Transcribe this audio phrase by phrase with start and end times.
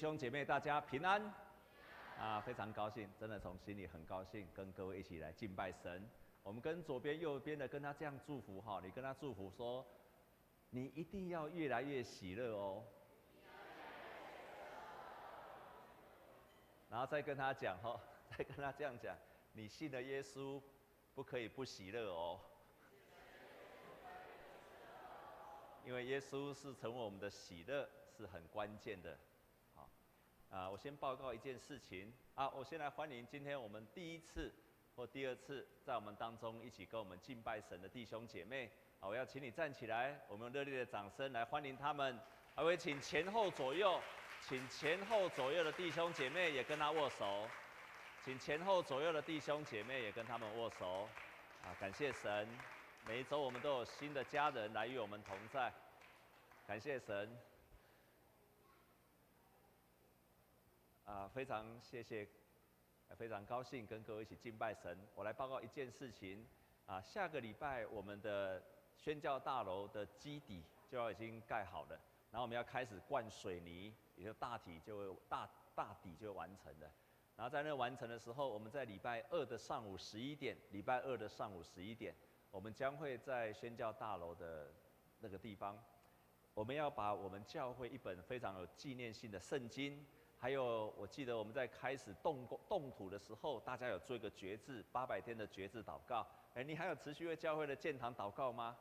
[0.00, 1.22] 兄姐妹，大家平安
[2.18, 2.40] 啊！
[2.40, 6.08] 非常高兴，真的从心里很高兴，跟各位一起来敬拜神。
[6.42, 9.86] 我们跟左边、右边的跟他这样祝福哈，你跟他祝福说，
[10.70, 12.82] 你一定要越来越喜乐哦。
[16.88, 18.00] 然后再跟他讲哈，
[18.34, 19.14] 再跟他这样讲，
[19.52, 20.62] 你信了耶稣，
[21.14, 22.40] 不可以不喜乐哦。
[25.84, 27.86] 因为耶稣是成为我们的喜乐，
[28.16, 29.18] 是很关键的。
[30.50, 34.52] 啊，我先报告一件事情啊，我先来欢迎今天我们第一次
[34.96, 38.68] 或第二次在我们当中一起跟我们敬拜神的弟兄姐妹
[38.98, 42.18] 啊，我要请你站起来，我们用热烈的掌声来欢迎他们。
[42.56, 44.00] 还会请前后左右，
[44.42, 47.48] 请前后左右的弟兄姐妹也跟他握手，
[48.24, 51.08] 请前后左右的弟兄姐妹也跟他们握手。
[51.62, 52.46] 啊，感谢神，
[53.06, 55.72] 每一周我们都有新的家人来与我们同在，
[56.66, 57.30] 感谢神。
[61.10, 62.24] 啊，非常谢谢，
[63.16, 64.96] 非常高兴跟各位一起敬拜神。
[65.16, 66.46] 我来报告一件事情，
[66.86, 68.62] 啊，下个礼拜我们的
[68.96, 76.88] 宣教大楼的基底就要已经盖好了，然后我们要开始灌水泥，也就大体就大大底就完成了。
[77.34, 82.14] 然后在那完成的时候，我们在礼拜二的上午十一点，礼拜二的上午十一点，
[82.52, 84.72] 我们将会在宣教大楼的
[85.18, 85.76] 那个地方，
[86.54, 90.06] 我们要把我们教会一本非常有纪念性的圣经。
[90.42, 96.26] 还有，我记得我们在开始动工动土的时候，大家有做一个决志，八百天的决志祷告。
[96.54, 98.74] 哎，你还有持续为教会的建堂祷告吗？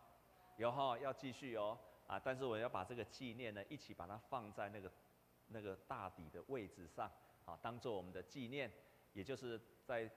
[0.56, 1.78] 有哈，要继续哦。
[2.08, 4.90] 啊，但是我要把这个纪念呢，一起把它放在那个
[5.50, 7.12] 那个大底的位置上，
[7.44, 8.72] 啊，当做我们的纪念。
[9.12, 10.10] 也就是在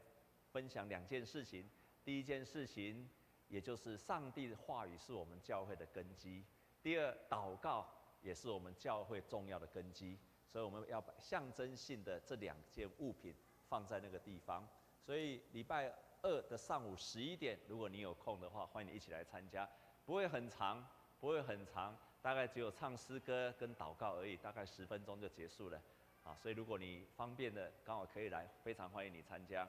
[0.52, 1.68] 分享两件事情。
[2.04, 3.08] 第一件事情，
[3.48, 6.44] 也就是上帝的话语是我们教会的根基。
[6.82, 7.88] 第二，祷告
[8.20, 10.18] 也是我们教会重要的根基。
[10.52, 13.34] 所以我们要把象征性的这两件物品
[13.70, 14.68] 放在那个地方。
[15.00, 19.66] 所以礼拜二的上午十一点，如果你有空的话，欢迎你一起来参加。
[20.04, 20.86] 不会很长，
[21.18, 25.80] 不会很长，大概只有唱诗歌跟祷告而已，大概十分钟就结束了。
[26.22, 29.66] 啊，所以如果你方便的，刚好可以来，非常欢迎你参加。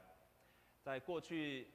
[0.81, 1.71] 在过去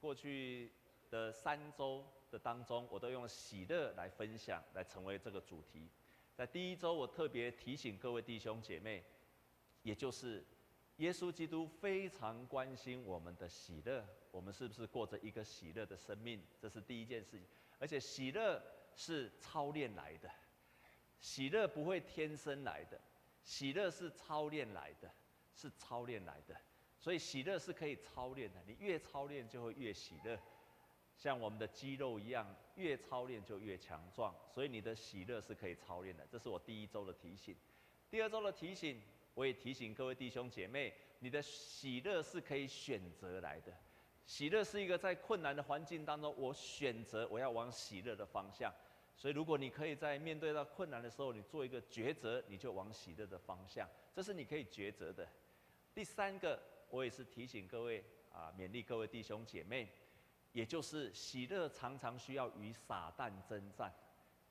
[0.00, 0.72] 过去
[1.10, 5.90] 的三周的当中，我都用喜乐来分享，来成为这个主题。
[6.34, 9.04] 在第一周，我特别提醒各位弟兄姐妹，
[9.82, 10.44] 也就是
[10.96, 16.42] 耶稣基督非常关心我们的喜乐，我们是不是过着一个喜乐的生命？
[16.58, 17.46] 这是第一件事情。
[17.78, 18.62] 而且喜乐
[18.94, 20.30] 是操练来的，
[21.20, 22.98] 喜乐不会天生来的，
[23.44, 25.12] 喜乐是操练来的，
[25.54, 26.56] 是操练来的。
[26.98, 30.38] 所以喜乐是可以操练的，你越操练就会越喜乐。
[31.22, 32.44] 像我们的肌肉一样，
[32.74, 36.26] 越操练就越强壮，所以你的喜乐是可以操练的。
[36.28, 37.54] 这是我第一周的提醒。
[38.10, 39.00] 第二周的提醒，
[39.34, 43.72] 我也提醒各位弟兄姐妹，你的喜乐是可以选择来的。
[44.26, 48.74] 喜乐是一个在困难的环境当中，我选择我要往喜乐的方向。
[49.16, 55.28] 所以，如果你可以在面对到困难的时候，你做一个抉择，你就往喜乐的方向，这是你可以抉择的。
[55.94, 59.88] 第三个，我也是提醒各位啊，勉励各位弟兄姐妹。
[60.52, 63.92] 也就是喜乐常常需要与撒旦征战，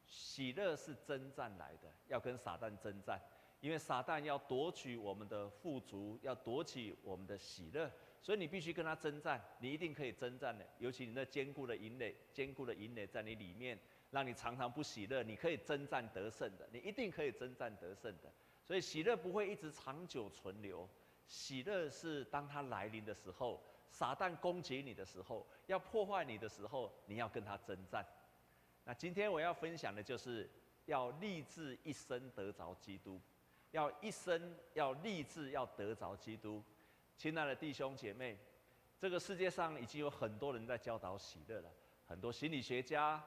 [0.07, 3.21] 喜乐是征战来的，要跟撒旦征战，
[3.59, 10.65] 因为撒旦要夺取我们的富足，要夺取我们的喜乐，所以你必须跟他征战，你一定可以征战的。
[10.79, 13.79] 尤其你那坚固的营垒，坚固的营垒在你里面，
[14.09, 18.31] 让你常常不喜乐，你可以征战得胜的，你一定可以征战得胜的。
[18.63, 20.89] 所以喜乐不会一直长久存留，
[21.27, 23.63] 喜乐是当它来临的时候。
[23.91, 28.03] 撒旦攻击你的时候，要破坏你的时候，你要跟他征战。
[28.85, 30.49] 那今天我要分享的就是，
[30.85, 33.21] 要立志一生得着基督，
[33.71, 36.63] 要一生要立志要得着基督。
[37.17, 38.37] 亲爱的弟兄姐妹，
[38.97, 41.69] 这个世界上已经有很多人在教导喜乐了，
[42.07, 43.23] 很多心理学家，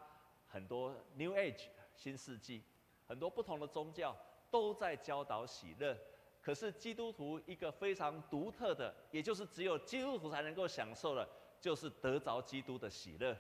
[0.49, 2.65] 很多 New Age 新世纪，
[3.07, 4.17] 很多不同的宗教
[4.51, 5.97] 都在教导喜乐。
[6.45, 11.27] 可是基督徒一个非常独特的，也就是只有基督徒才能够享受的，
[11.59, 13.35] 就是得着基督的喜乐，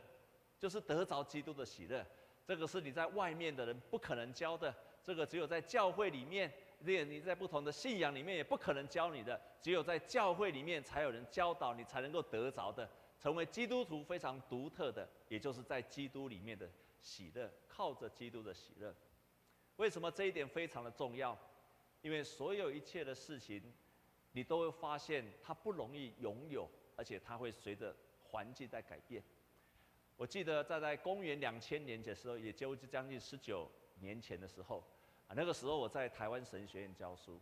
[0.58, 2.02] 就是得着基督的喜乐。
[2.46, 6.50] 这个是你在外面的人不可能教的，这个只有在教会里面，
[6.80, 12.88] 练你在不同的信仰里面也不可能教你的，只有在教会里面才有人教导你，才能够得着的，
[13.18, 16.66] 成为基督徒非常独特的，也就是在基督里面的
[17.02, 18.94] 喜乐，靠着基督的喜乐。
[19.76, 21.38] 为什么这一点非常的重要？
[22.04, 23.62] 因为所有一切的事情，
[24.32, 29.24] 你都会发现它不容易拥有，而且它会随着环境在改变。
[30.14, 33.66] 我记得在在公元两千年的时候，也就是将近十九
[34.00, 34.84] 年前的时候，
[35.28, 37.40] 啊，那个时候我在台湾神学院教书，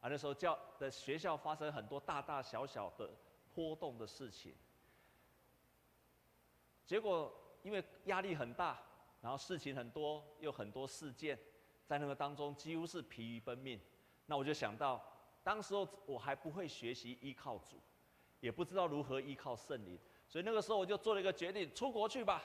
[0.00, 3.08] 啊，那时候教的学校发生很多大大小小的
[3.54, 4.56] 波动的事情，
[6.84, 7.32] 结果
[7.62, 8.82] 因为压力很大，
[9.22, 11.38] 然后事情很多，又很多事件，
[11.86, 13.80] 在那个当中几乎是疲于奔命。
[14.26, 15.04] 那我就想到，
[15.42, 17.80] 当时候我还不会学习依靠主，
[18.40, 19.98] 也不知道如何依靠圣灵，
[20.28, 22.42] 所以那个时候我就做了一个决定，出国去吧。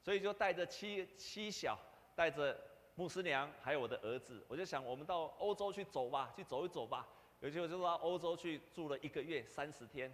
[0.00, 1.78] 所以就带着妻妻小，
[2.14, 2.58] 带着。
[2.98, 7.06] 牧师娘还有我的儿子，我就想我们到欧洲去走吧，去走一走吧。
[7.38, 10.12] 有机会就到欧洲去住了一个月三十天。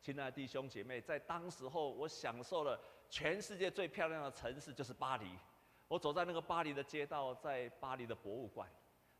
[0.00, 2.80] 亲爱的弟兄姐妹，在当时候我享受了
[3.10, 5.26] 全世界最漂亮的城市，就是巴黎。
[5.88, 8.68] 我走在那个巴黎的街道，在巴黎的博物馆，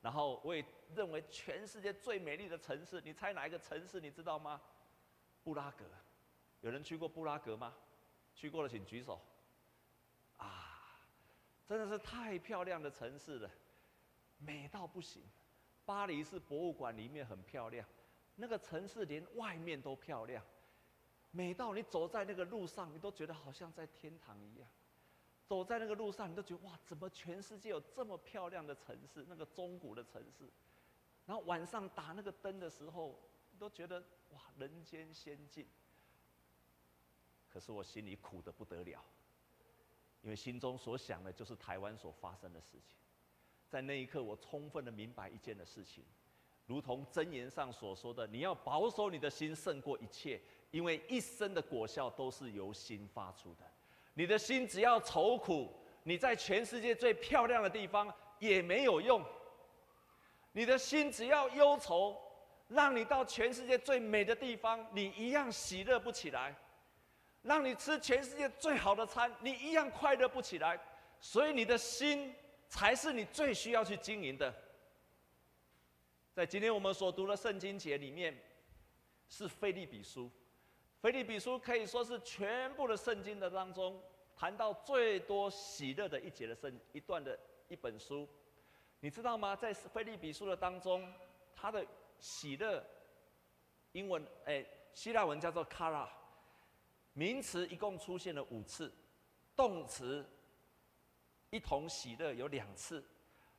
[0.01, 0.65] 然后我也
[0.95, 4.01] 认为全世界最美丽的城市，你猜哪一个城市？
[4.01, 4.61] 你知道吗？
[5.45, 5.85] 布拉格。
[6.61, 7.75] 有人去过布拉格吗？
[8.35, 9.21] 去过的请举手。
[10.39, 10.73] 啊。
[11.69, 13.51] 真的是太漂亮的城市了，
[14.39, 15.21] 美到不行。
[15.85, 17.85] 巴黎是博物馆里面很漂亮，
[18.37, 20.45] 那个城市连外面都漂亮，
[21.33, 24.69] 美到你走在那个路上，你都觉得好像在天堂一样。
[25.46, 29.25] 走在那个路上，你都觉得哇，怎么全世界有这么漂亮的城市？
[29.28, 30.44] 那个中古的城市，
[31.25, 33.19] 然后晚上打那个灯的时候，
[33.52, 35.66] 你都觉得哇，人间仙境。
[37.48, 39.02] 可是我心里苦得不得了。
[40.22, 42.96] 因为心中所想的就是台湾所发生的事情，
[43.69, 46.04] 在那一刻，我充分的明白一件的事情，
[46.66, 53.64] 如同箴言上所说的：“你要保守你的心胜过一切，因为一生的果效都是由心发出的。
[54.19, 55.71] 你的心只要愁苦，
[56.03, 59.21] 你在全世界最漂亮的地方也没有用；
[60.53, 62.17] 你的心只要忧愁，
[62.69, 66.55] 让你到全世界最美的地方，你一样喜乐不起来。”
[67.43, 70.81] 让你吃全世界最好的餐，你一样快乐不起来。
[71.21, 72.35] 所以你的心
[72.69, 74.53] 才是你最需要去经营的。
[76.33, 78.37] 在今天我们所读的圣经节里面，
[79.29, 80.29] 是腓立比书。
[81.00, 84.02] 腓立比书可以说是全部的圣经的当中
[84.34, 87.38] 谈到最多喜乐的一节的圣一段的
[87.69, 88.28] 一本书。
[89.00, 89.54] 你知道吗？
[89.54, 91.12] 在腓立比书的当中，
[91.54, 91.87] 它的
[92.19, 92.82] 喜乐，
[93.93, 94.64] 英文哎，
[94.94, 96.08] 希腊文叫做 kara。
[97.12, 98.93] 名词一共出现了五次，
[99.54, 100.26] 动词
[101.50, 103.04] 一同喜乐有两次，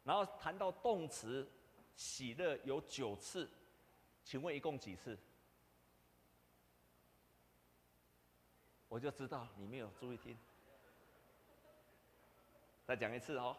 [0.03, 1.47] 然后谈到动词
[1.95, 3.49] 喜乐有九次，
[4.23, 5.17] 请问一共几次？
[8.89, 10.37] 我就知道你没有注意听，
[12.85, 13.55] 再讲一次哦。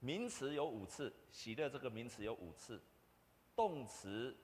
[0.00, 2.80] 名词有五次，喜乐这个名词有五次，
[3.56, 4.36] 动词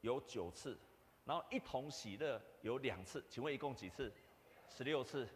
[0.00, 0.76] 有九次。
[1.24, 4.12] 然后一同喜乐有两次，请问一共几次？
[4.68, 5.28] 十六次，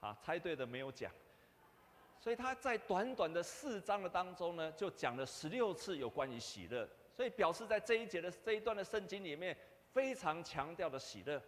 [0.00, 1.12] 啊，猜对的没有讲。
[2.20, 9.56] 所以他在短短的四章的当中呢，就讲了十六次有关于喜乐，所以表示在这一节的这一段的圣经里面，
[9.92, 11.42] 非常强调的喜乐。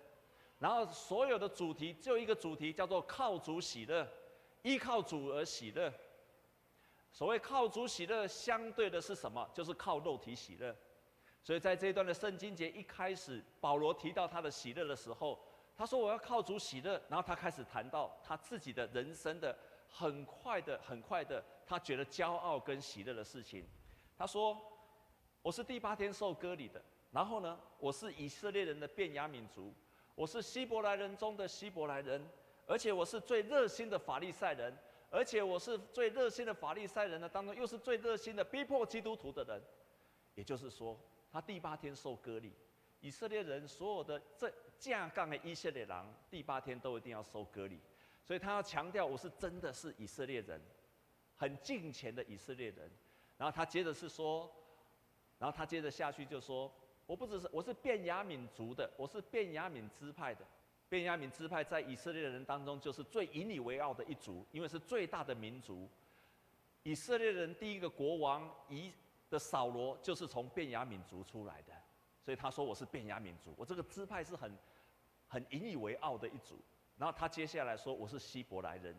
[0.61, 4.07] 然后所有的主题就一个主题叫做靠主喜乐，
[4.63, 5.93] 依靠主而喜乐。
[7.11, 9.51] 所谓靠主喜乐，相对的是什么？
[9.53, 10.77] 就是靠肉体喜乐。
[11.43, 15.43] 所以在这一段的圣经节一开始，保罗提到他的喜乐的时候，
[15.75, 19.59] 他说：“我要靠主喜乐。”然后他开始谈到他自己的人生的
[19.89, 23.67] 很快的、很快的，他觉得骄傲跟喜乐的事情。
[24.19, 24.57] 他说
[25.41, 29.75] ：“我是第八天受割礼的，然后呢，我是以色列人的便雅悯族，
[30.15, 32.25] 我是希伯来人中的希伯来人，
[32.67, 34.77] 而且我是最热心的法利赛人，
[35.11, 39.63] 而且我是最热心的法利赛人的当中，又是最热心的逼迫基督徒的人。
[40.35, 40.99] 也就是说。”
[41.33, 42.53] 他第八天受割礼，
[43.01, 47.79] 以色列人所有的这架杠的以色列人，第八天都一定要受割礼，
[48.25, 50.61] 所以他要强调我是真的是以色列人，
[51.37, 52.91] 很敬虔的以色列人。
[53.39, 54.53] 然后他接着是说，
[55.39, 56.69] 然后他接着下去就说，
[57.11, 60.47] 我不只是我是便雅悯族的，我是便雅悯支派的。
[60.89, 65.89] 便雅悯支派在以色列人当中就是最引以为傲的一族，因为是最大的民族。
[66.85, 68.93] 以色列人第一个国王以。
[69.31, 71.73] 的扫罗就是从便雅悯族出来的，
[72.21, 74.59] 所以他说我是便雅悯族，我这个支派是很
[75.29, 76.59] 很引以为傲的一族。
[76.99, 78.93] 然后他接下来说我是希伯来人，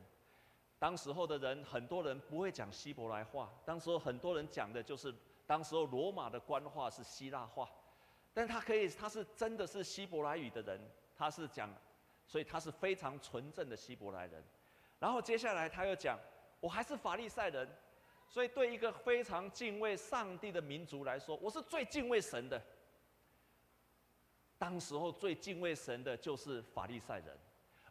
[0.79, 5.13] 当时候的人很多人不会讲希伯来话，当时候很多人讲的就是
[5.45, 7.69] 当时候罗马的官话是希腊话，
[8.33, 10.79] 但他可以他是真的是希伯来语的人，
[11.15, 11.69] 他是讲，
[12.25, 14.43] 所以他是非常纯正的希伯来人。
[14.99, 16.17] 然后接下来他又讲
[16.59, 17.67] 我还是法利赛人。
[18.33, 22.61] 所以，对一个非常敬畏上帝的民族来说，我是最敬畏神的。
[24.57, 27.37] 当时候最敬畏神的就是法利赛人，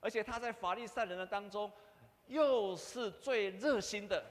[0.00, 1.70] 而且他在法利赛人的当中，
[2.26, 4.24] 又是最热心的。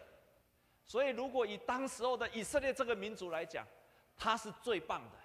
[0.84, 3.64] 所以，如果以当时候的以色列这个民族来讲，
[4.18, 5.18] 他是最棒的，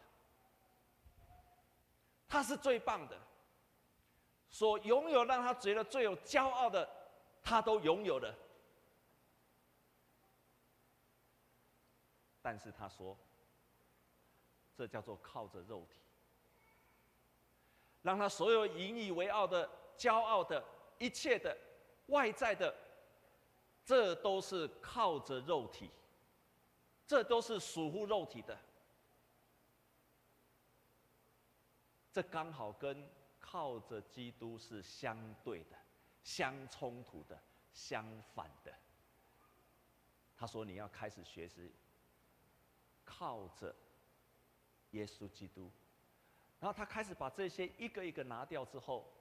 [2.34, 3.16] 他是最棒的，
[4.50, 6.90] 所拥有让他觉得最有骄傲的，
[7.40, 8.34] 他都拥有了。
[12.42, 13.16] 但是他说，
[14.76, 16.00] 这叫做靠着肉体，
[18.02, 20.60] 让他所有引以为傲的、骄傲的
[20.98, 21.56] 一切的
[22.06, 22.74] 外在的，
[23.84, 25.88] 这都是靠着肉体。
[27.06, 28.58] 这都是属乎肉体的，
[32.14, 35.76] 这刚好跟靠着基督是相对的、
[36.22, 37.36] 相冲突的、
[37.72, 38.72] 相反的。
[40.36, 41.74] 他说：“你要开始学习
[43.04, 43.74] 靠着
[44.92, 45.68] 耶稣基督。”
[46.60, 49.12] 然后他开始把这些一个一个拿掉之后，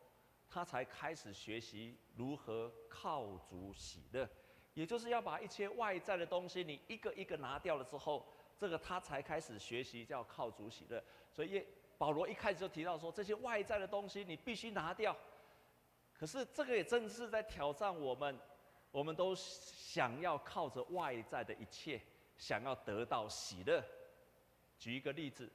[0.48, 4.30] 他才开始学习如何靠主喜乐。
[4.76, 11.04] 也就是要把一些外在的东西，你一个一个拿掉了之后，这个他才开始学习叫靠主喜乐。
[11.32, 15.16] 所以耶保罗一开始就提到说，这些外在的东西你必须拿掉。
[16.18, 18.38] 可是这个也正是在挑战我们，
[18.92, 22.02] 我们都想要靠着外在的一切，
[22.38, 23.84] 想要得到喜乐。
[24.80, 25.52] 举一个例子，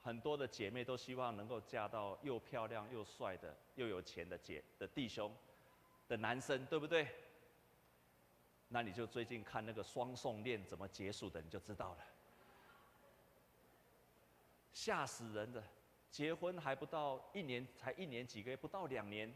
[0.00, 5.34] 很多的姐妹都希望能够嫁到又漂亮又帅的又有钱的姐的弟兄
[6.08, 7.06] 的男生，对不对？
[8.68, 12.04] 那你就最近看那个双宋恋怎么结束的，你就知道了，
[14.76, 15.64] 吓死人的！
[16.10, 19.34] 结婚还不到一年，才一年几个月，不到两年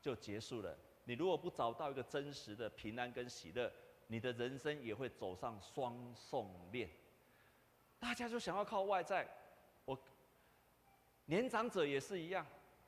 [0.00, 0.76] 就结束了。
[1.04, 3.72] 你如果不找到一个真实的平安跟喜乐，
[4.08, 6.90] 你的人生也会走上双宋恋。
[8.00, 9.28] 大家就想要靠外在，
[9.84, 9.96] 我
[11.26, 12.44] 年长者也是一样，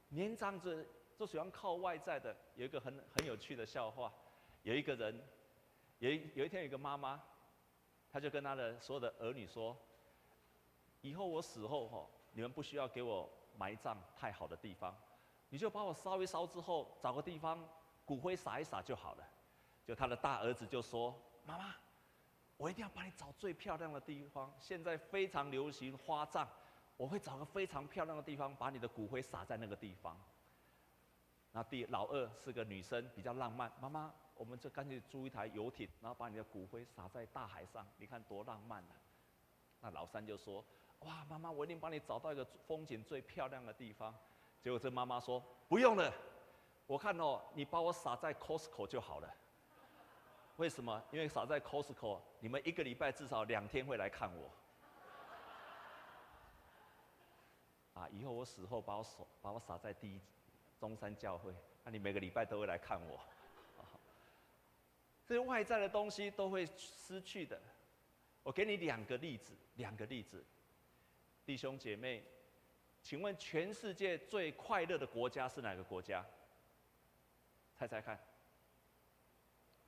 [0.09, 0.85] 年长者
[1.17, 2.37] 都喜欢靠外在的。
[2.57, 4.13] 有一个很很有趣的笑话，
[4.65, 5.23] 有一个人。
[6.01, 7.23] 有一有一天，有一个妈妈，
[8.11, 9.75] 她就跟她的所有的儿女说
[11.05, 14.97] ：“以后我死后吼，你们不需要给我埋葬太好的地方，
[15.51, 17.63] 你就把我烧一烧之后，找个地方
[18.07, 19.29] 骨灰撒一撒就好了。”
[19.85, 21.75] 就他的大儿子就说：“妈妈，
[22.57, 24.51] 我一定要帮你找最漂亮的地方。
[24.59, 26.49] 现在非常流行花葬，
[26.97, 30.19] 我会找个非常漂亮的地方，把你的骨灰撒在那个地方。”
[31.53, 34.11] 那第老二是个女生，比较浪漫，妈妈。
[34.37, 38.97] 我们就干脆租一台游艇，然后把你的骨灰撒在大海上，你看多浪漫啊！
[39.81, 40.65] 那老三就说
[41.01, 44.15] ：“哇，妈妈，我一定帮你找到一个风景最漂亮的地方。”
[44.63, 46.13] 结果这妈妈说：“不用了，
[46.87, 49.35] 我看哦，你把我撒在 Costco 就好了。
[50.57, 51.03] 为什么？
[51.11, 54.51] 因为撒在 Costco，你们一个礼拜至少两天会来看我。
[58.01, 60.21] 啊，以后我死后把我手把我撒在第一
[60.81, 63.21] 中山教会，那你每个礼拜都会来看我。”
[65.27, 67.59] 这些外在的东西都会失去的。
[68.43, 70.45] 我给你两个例子，两个例子，
[71.45, 72.25] 弟兄姐妹，
[73.03, 76.25] 请问全世界最快乐的国家是哪个国家？
[77.75, 78.19] 猜猜看。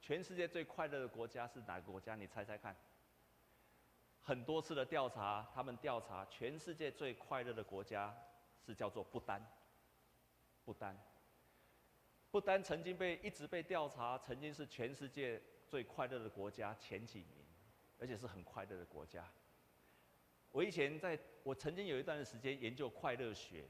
[0.01, 2.15] 全世界最快乐的国家是哪个国家？
[2.15, 2.77] 你猜猜看。
[4.21, 8.15] 很多次的调查，他们调查全世界最快乐的国家
[8.65, 9.45] 是叫做不丹。
[10.65, 10.97] 不丹。
[12.31, 17.47] 不丹曾经被一直被调查，曾经是全世界最快乐的国家前几名，
[17.99, 19.27] 而且是很快乐的国家。
[20.57, 23.63] 我以前在我曾经有一段时间研究快乐学，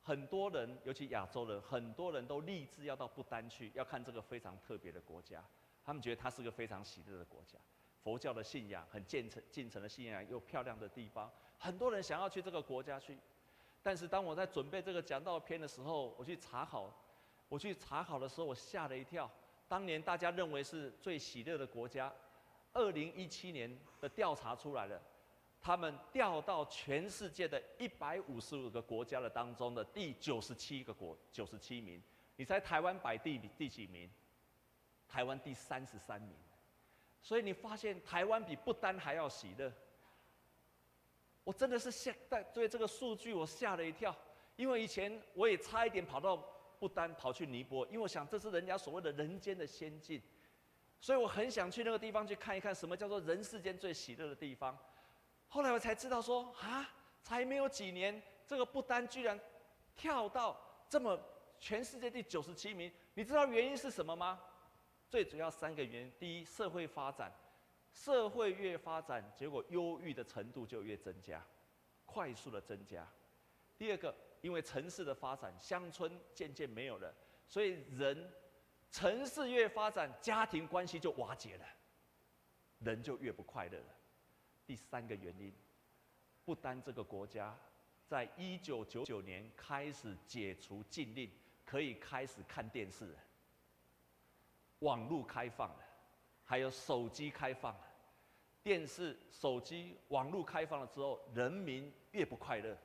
[0.00, 5.44] 很多人，尤其亚洲人，很多人都立志要到不丹去，要看这个非常特别的国家。
[5.84, 7.58] 他们觉得它是个非常喜乐的国家，
[8.02, 13.18] 佛教的信仰很虔诚、虔诚的信仰又漂亮的地方，很多人想要去这个国家去。
[13.82, 16.90] 但是当我在准备这个讲道片的时候，我去查考。
[17.50, 19.30] 我去查考的时候，我吓了一跳。
[19.68, 22.10] 当年大家认为是最喜乐的国家，
[22.72, 24.98] 二零一七年的调查出来了，
[25.64, 32.02] 他们掉到全世界的一百五十五个国家的当中的第九十七个国，九十七名。
[32.36, 34.10] 你猜台湾摆第第几名？
[35.08, 36.36] 台湾第三十三名。
[37.22, 39.72] 所以你发现台湾比不丹还要喜乐。
[41.44, 42.14] 我真的是吓，
[42.52, 44.14] 对这个数据我吓了一跳，
[44.56, 46.36] 因为以前我也差一点跑到。
[46.76, 50.20] 不丹跑去尼泊，因为我想这是人家所谓的人间的仙境，
[51.00, 54.76] 所以我很想去那个地方去看一看什么叫做人世间最喜乐的地方。
[55.54, 56.84] 后来我才知道说啊，
[57.22, 59.38] 才没有几年，这个不丹居然
[59.94, 61.16] 跳到这么
[61.60, 62.92] 全世界第九十七名。
[63.14, 64.42] 你知道原因是什么吗？
[65.08, 67.32] 最主要三个原因：第一，社会发展，
[67.92, 71.40] 社会越发展，结果忧郁的程度就越增加，
[72.04, 73.04] 快速的增加；
[73.78, 74.12] 第二个。
[74.40, 77.14] 因为城市的发展，乡村渐渐没有了，
[77.46, 78.30] 所以人
[78.90, 81.64] 城市越发展，家庭关系就瓦解了，
[82.80, 83.86] 人就越不快乐了。
[84.66, 85.52] 第三个原因，
[86.44, 87.56] 不单这个国家，
[88.06, 91.30] 在一九九九年开始解除禁令，
[91.64, 93.18] 可以开始看电视了，
[94.80, 95.84] 网络开放了，
[96.44, 97.80] 还有手机开放了，
[98.62, 102.76] 电视、手机、网络开放了之后，人民越不快乐。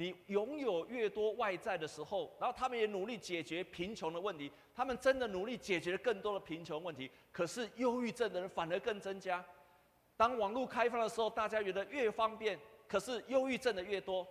[0.00, 7.10] 你拥有越多外在的时候，然后他们也努力解决贫穷的问题，他们真的努力解决了更多的贫穷问题。
[7.30, 9.44] 可是忧郁症的人反而更增加。
[10.16, 14.26] 当网络开放的时候，大家觉得越方便，可是忧郁症的越多。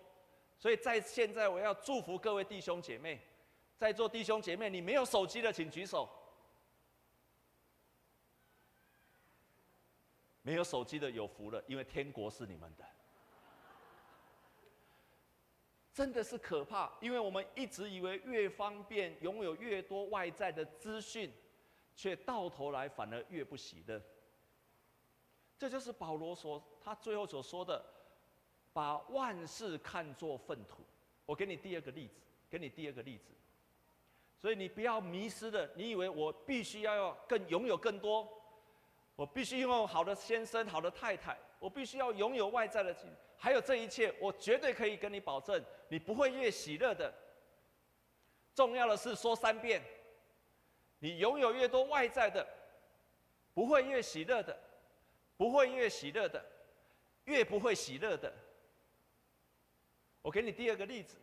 [0.57, 3.21] 所以在现在，我要祝福各位弟兄姐妹，
[3.77, 6.09] 在座弟兄姐妹，你没有手机的请举手。
[10.41, 12.83] 没有手机的有福了，因为天国是你们的。
[15.99, 21.29] 真的是可怕，因为我们一直以为越方便，拥有越多外在的资讯，
[21.93, 24.01] 却到头来反而越不喜乐。
[25.57, 27.85] 这就是保罗所他最后所说的，
[28.71, 30.85] 把万事看作粪土。
[31.25, 33.33] 我给你第二个例子，给你第二个例子。
[34.37, 38.38] 所以你不要迷失了，你以为我必须要要更拥有更多，
[39.19, 42.95] 我必须拥有好的先生、好的太太，我必须要拥有外在的。
[43.37, 47.13] 还有这一切，我绝对可以跟你保证，你不会越喜乐的。
[48.55, 49.81] 重要的是说三遍，
[50.99, 52.47] 你拥有越多外在的，
[53.53, 54.57] 不会越喜乐的，
[55.35, 56.41] 不会越喜乐的，
[57.25, 58.33] 越不会喜乐的。
[60.21, 61.17] 我给你第二个例子，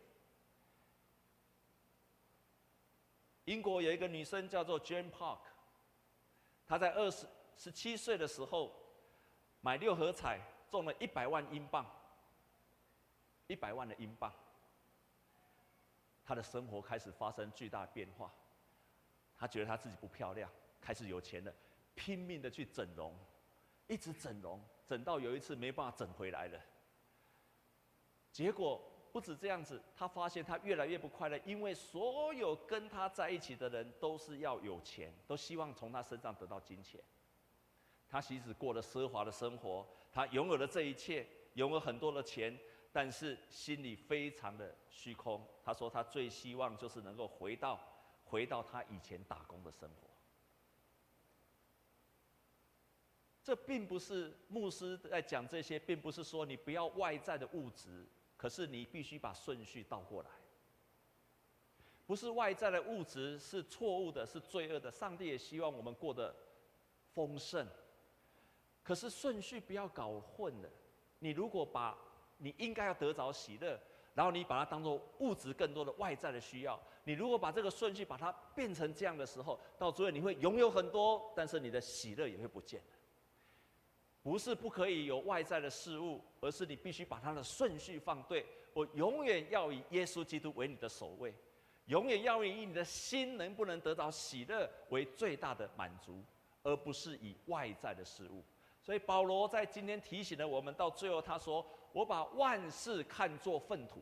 [3.45, 5.39] 英国有一个女生叫做 Jane Park，
[6.67, 7.25] 她在二十
[7.57, 8.73] 十七岁的时候
[9.59, 11.85] 买六合彩中了一百万英镑。
[13.49, 14.29] 一百万的英镑，
[16.25, 18.29] 他的生活开始发生巨大变化。
[19.37, 21.53] 他觉得他自己不漂亮，开始有钱了，
[21.95, 23.17] 拼命的去整容，
[23.87, 26.59] 一直整容，整到有一次没办法整回来了。
[28.33, 28.81] 结果
[29.13, 37.01] 不止这样子，他发现他越来越不快乐，因为所有跟他在一起的人都是要有钱，都希望从他身上得到金钱。
[38.09, 42.57] 他其实过了奢华的生活，他拥有了这一切，拥有很多的钱。
[42.89, 45.45] 但是心里非常的虚空。
[45.63, 47.79] 他说他最希望就是能够回到，
[48.25, 50.07] 回到他以前打工的生活。
[53.43, 60.29] 这并不是牧师在讲这些，并不是说你不要外在的物质，可是你必须把顺序倒过来。
[62.07, 64.89] 不是外在的物质是错误的，是罪恶的。
[64.89, 66.35] 上帝也希望我们过得
[67.13, 67.67] 丰盛，
[68.87, 70.69] 可是顺序不要搞混了。
[71.19, 71.97] 你如果把
[72.37, 73.77] 你应该要得着喜乐，
[74.13, 76.79] 然后你把它当做物质更多的外在的需要。
[77.03, 82.81] 你如果把这个顺序把它变成这样的时候，到最后你会拥有很多，但是你的喜乐也会不见。
[84.23, 88.45] 不是不可以有外在的事物，而是你必须把它的顺序放对。
[88.71, 91.33] 我永远要以耶稣基督为你的首位，
[91.87, 96.23] 永远要以你的心能不能得到喜乐为最大的满足，
[96.63, 98.41] 而不是以外在的事物。
[98.87, 101.67] 所以保罗在今天提醒了我们，到最后他说。
[101.93, 103.99] 我把万事看作粪土，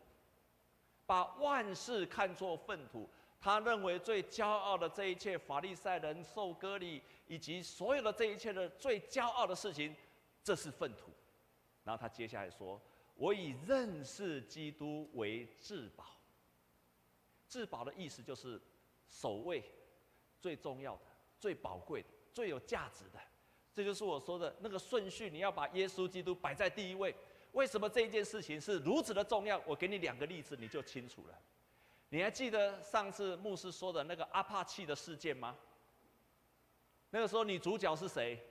[1.06, 3.08] 把万事看作粪土。
[3.40, 9.96] 他认为最骄傲的这一切，法利赛人受割礼，以及所有的这一切的最骄傲的事情，
[10.44, 11.10] 这是粪土。
[11.84, 12.78] 然后他接下来说
[13.16, 16.04] ：“我以认识基督为至宝。”
[17.48, 18.60] 至宝的意思就是
[19.08, 19.64] 首位、
[20.38, 21.02] 最重要的、
[21.40, 23.18] 最宝贵的、最有价值的。
[23.76, 27.14] 这就是我说的那个顺序，你要把耶稣基督摆在第一位。
[27.52, 29.60] 为什么这一件事情是如此的重要？
[29.66, 31.38] 我给你两个例子，你就清楚了。
[32.08, 35.54] 你还记得上次牧师说的那个阿帕契的事件吗？
[37.10, 38.42] 那个时候女主角是谁？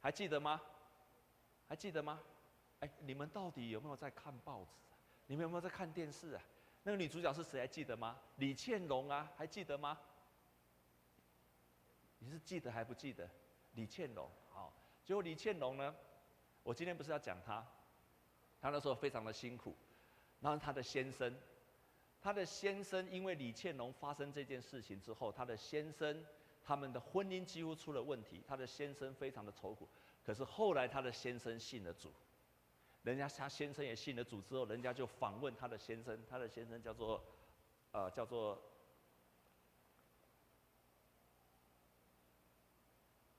[0.00, 0.60] 还记得吗？
[1.68, 2.20] 还记得吗？
[2.80, 4.80] 哎，你们到底有没有在看报纸？
[5.28, 6.42] 你们有没有在看电视啊？
[6.82, 7.60] 那个女主角是谁？
[7.60, 8.18] 还记得吗？
[8.38, 9.96] 李倩龙啊，还记得吗？
[12.18, 13.30] 你是记得还不记得？
[13.72, 14.72] 李倩龙，好，
[15.04, 15.94] 结果李倩龙呢？
[16.62, 17.66] 我今天不是要讲她。
[18.62, 19.74] 他那时候非常的辛苦，
[20.38, 21.34] 然后他的先生，
[22.20, 26.22] 他的先生因为李倩龙发生这件事情之后，他的先生
[26.62, 29.88] 他们的婚姻几乎出了问题，他的先生非常的愁苦。
[30.22, 32.12] 可是后来他的先生信了主，
[33.02, 37.24] 人家他先生也信了主之后，人家就访问他的先生，他的先生叫做，
[37.92, 38.60] 呃，叫做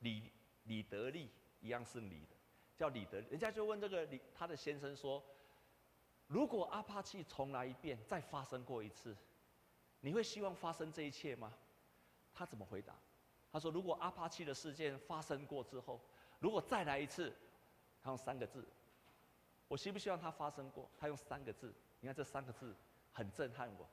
[0.02, 0.32] 李
[0.66, 2.36] 李德利，一样姓李的。
[2.76, 5.24] 叫李德，人家就问这个李他的先生说
[6.28, 9.16] ：“如果阿帕契重来一遍，再发生过一次，
[10.00, 11.54] 你会希望发生这一切吗？”
[12.34, 12.96] 他怎么回答？
[13.52, 16.02] 他说：“如果阿帕契的事件发生过之后，
[16.40, 17.32] 如果再来一次，
[18.02, 18.68] 他用三个字：
[19.68, 20.90] 我希不希望它发生过？
[20.98, 22.76] 他用三个字，你看这三个字
[23.12, 23.88] 很震撼我，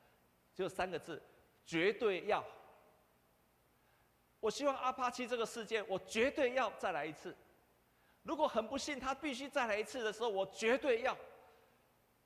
[0.55, 1.23] 就三个字，
[1.66, 2.42] 绝对要。
[4.40, 7.37] 我希望阿帕奇这个事件，我绝对要再来一次。
[8.22, 11.16] 如果很不幸他必须再来一次的时候，我绝对要。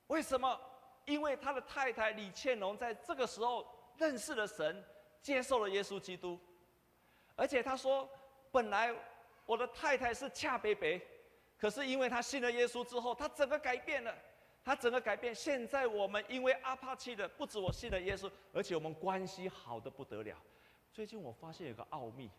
[0.07, 0.59] 为什么？
[1.05, 4.83] 因为他的太太李倩龙在这个时候认识了神，
[5.21, 6.39] 接受了耶稣基督，
[7.35, 8.09] 而且他说，
[8.51, 8.93] 本来
[9.45, 11.01] 我的太太是恰北北，
[11.57, 14.15] 可是因为他信了耶稣之后，他整个改变了，
[14.63, 15.35] 他整个改变。
[15.35, 20.37] 现在我们因为阿帕奇的，不止我信了耶稣，而且我们关系好的不得了。
[20.93, 22.29] 最近我发现有个奥秘，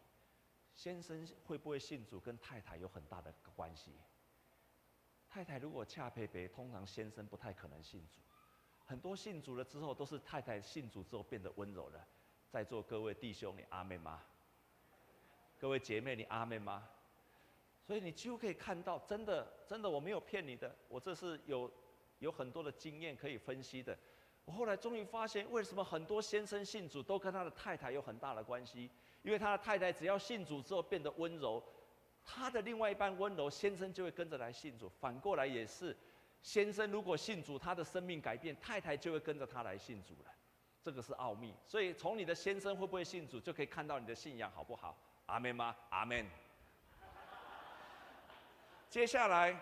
[0.73, 3.91] 先生会不会信主跟太太有很大的关系。
[5.29, 8.21] 太太如果恰配别，通常先生不太可能信主。
[8.85, 12.07] 很多信主了之后，都是太太信主之后变得温柔了。
[12.49, 14.23] 在座各位弟兄，你阿妹吗？
[15.59, 16.89] 各位姐妹，你阿妹吗？
[17.85, 21.69] 所以你几乎可以看到，真的，真的，我没有骗你的，我这是有
[22.21, 23.99] 有很多的经验可以分析的。
[24.47, 28.91] 我后来终于发现，为什么很多先生信主都跟他的太太有很大的关系？
[29.23, 31.63] 因为他的太太只要信主之后变得温柔，
[32.23, 34.87] 他的另外一半温柔，先生就会跟着来信主。
[35.01, 35.97] 反过来也是，
[36.43, 40.31] 先生如果信主，他的生命改变，太太就会跟着他来信主了。
[40.83, 41.55] 这个是奥秘。
[41.65, 44.95] 所以从你的先生会不会信主，就可以看到你的信仰好不好？
[45.25, 45.75] 阿门吗？
[45.89, 46.27] 阿门。
[48.91, 49.59] 接下来，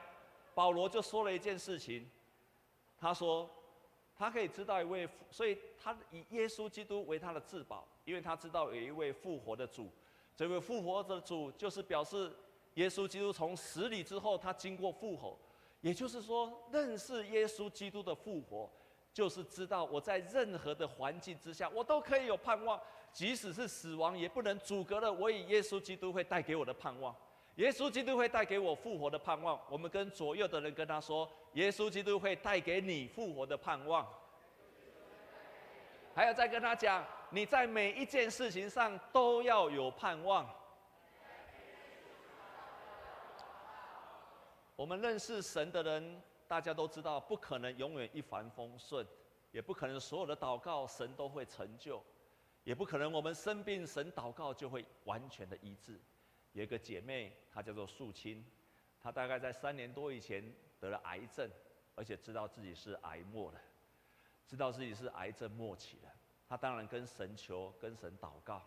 [0.57, 2.11] 保罗就说了一件事情，
[2.99, 3.49] 他说。
[4.23, 9.91] 他可以知道一位，所以他以耶稣基督为他的至宝，因为他知道有一位复活的主。
[10.37, 12.33] 这位复活的主就是表示
[12.75, 15.37] 耶稣基督从死里之后，他经过复活。
[15.81, 18.71] 也就是说，认识耶稣基督的复活，
[19.13, 22.81] 就是知道我在任何的环境之下，我都可以有盼望，
[23.13, 27.13] 即使是死亡，也不能阻隔了我以耶稣基督会带给我的盼望。
[27.57, 29.61] 耶稣基督会带给我复活的盼望。
[29.69, 34.07] 我们跟左右的人跟他说：“耶稣基督会带给你复活的盼望。”
[36.15, 40.49] 还要再跟他讲：“你在每一件事情上都要有盼望。”
[44.77, 49.07] 我们认识神的人，大家都知道，不可能永远一帆风顺，
[49.53, 52.03] 也不可能所有的祷告神都会成就，
[52.65, 56.01] 也不可能我们生病神祷告就会完全的医治。
[56.53, 58.45] 有一个姐妹，她叫做素清，
[59.01, 60.43] 她大概在三年多以前
[60.83, 61.49] 得了癌症，
[61.95, 63.61] 而且知道自己是癌末了，
[64.49, 66.13] 知道自己是癌症末期了。
[66.49, 68.61] 他当然跟神求，跟神祷告，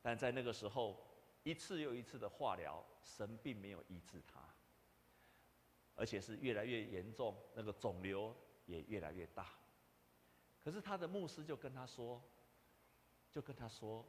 [0.00, 0.98] 但在那个时候，
[1.42, 4.40] 一次又一次的化疗，神并没有医治他，
[5.94, 9.52] 而且是越来越严重，那个肿瘤也越来越大。
[10.64, 12.22] 可是他的牧师就跟他说，
[13.30, 14.02] 就跟他说，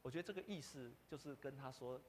[0.00, 2.00] 我觉得这个意思就是跟他说。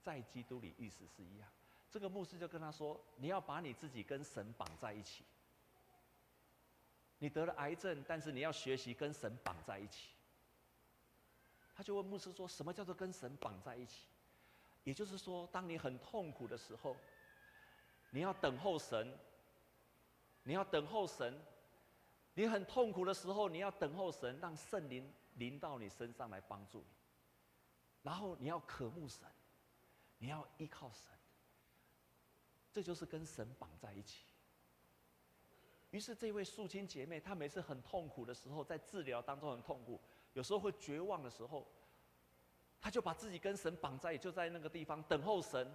[0.00, 1.48] 在基督里，意思是一样。
[1.90, 5.24] 这个牧师就跟他说：“你要把你自己跟神绑在一起。
[7.18, 10.10] 你得了癌症，但是你要学习跟神绑在一起。”
[11.74, 14.06] 他就问牧师说：“什么叫做跟神绑在一起？”
[14.84, 16.96] 也就是说，当你很痛苦的时候，
[18.10, 19.16] 你要等候神。
[20.42, 21.40] 你要等候神。
[22.34, 26.86] 你很痛苦的时候，你要等候神，让圣灵临到你身上来帮助你。
[28.02, 29.26] 然后你要渴慕神。
[30.20, 31.12] 你要依靠神，
[32.78, 34.22] 这就是跟神绑在一起。
[35.90, 40.00] 于是这位素清姐妹，她每次很痛苦的时候，在治疗当中很痛苦，
[40.32, 41.66] 有时候会绝望的时候，
[42.80, 45.68] 她就把自己跟神绑在，就在那个地方等候神，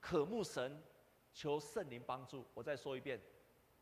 [0.00, 0.82] 渴慕神，
[1.34, 2.46] 求圣灵帮助。
[2.54, 3.20] 我再说一遍，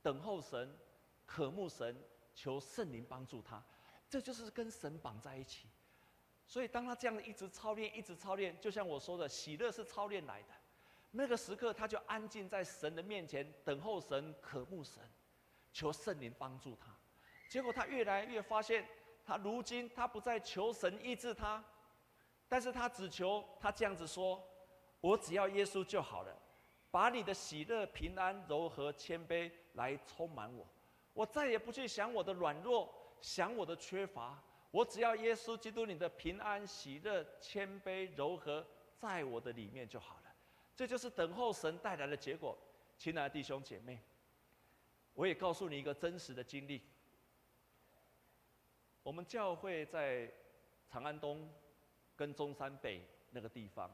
[0.03, 0.77] 等候神，
[1.25, 1.97] 渴慕神，
[2.35, 3.63] 求圣灵帮助她，
[4.11, 5.69] 这就是跟神绑在一起。
[6.45, 10.49] 所以，当他这样一直操练，一直操练，就像我说的，喜乐是操练来的。
[11.11, 15.03] 那个时刻，他就安静在神的面前，等候神，渴慕神，
[15.73, 16.95] 求圣灵帮助他。
[17.49, 18.87] 结果，他越来越发现，
[19.25, 21.65] 他如今他不再求神医治他，
[22.49, 24.43] 但是他只求他这样子说
[25.01, 26.39] ：“我只要耶稣就好了，
[26.91, 30.67] 把你的喜乐、平安、柔和、谦卑来充满我，
[31.15, 34.39] 我再也不去想我的软弱，想我的缺乏。”
[34.71, 38.63] 我只要耶稣基督你的平安、喜乐、谦卑、柔和，
[38.99, 40.28] 在我的里面就好了。
[40.79, 42.57] 这就是等候神带来的结果。
[42.97, 43.99] 亲爱的弟兄姐妹，
[45.13, 46.81] 我也告诉你一个真实的经历。
[49.03, 50.33] 我们教会在
[50.89, 51.53] 长安东
[52.15, 53.91] 跟中山北那个地方，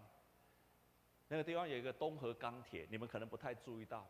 [1.28, 4.06] 那个地方有一个东和钢铁，你们可能不太注意到。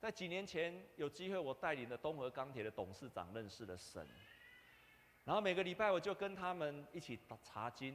[0.00, 4.04] 在几年前有机会，我带领的东和钢铁的董事长认识了神。
[5.24, 7.94] 然后每个礼拜我就跟他们一起查经。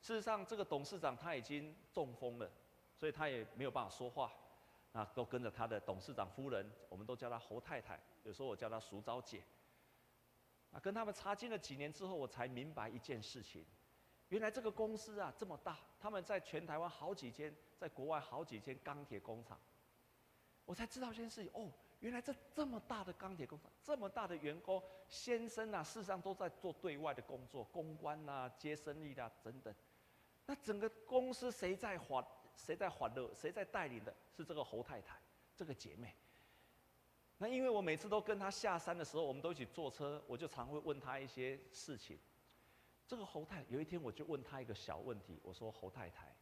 [0.00, 2.48] 事实上，这个董事长他已经中风了，
[3.04, 4.32] 所以他也没有办法说话。
[4.92, 9.42] 那都跟着他的董事长夫人，我们都叫她侯太太，有时候我叫她淑昭姐。
[10.72, 13.62] 啊，跟他们查经了几年之后，我才明白一件事情：
[14.30, 19.60] 原来这个公司啊这么大，他们在全台湾好几间，在国外好几间钢铁工厂。
[20.64, 29.74] 我才知道一件事情哦，原来这这么大的钢铁工厂，这么大的员工，先生啊，事实上都在做对外的工作，公关啊、接生意啊等等。
[30.46, 32.24] 那整个公司谁在管？
[32.56, 33.30] 谁在欢乐？
[33.34, 34.14] 谁在带领的？
[34.36, 35.20] 是这个侯太太，
[35.56, 36.14] 这个姐妹。
[37.36, 42.18] 那因为我每次都跟她下山的时候，我们都一起坐车，我就常会问她一些事情。
[43.06, 46.34] 这个侯太有一天我就问她一个小问题，我说：“侯太太，